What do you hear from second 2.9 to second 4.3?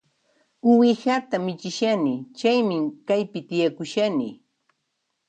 kaypi tiyakushani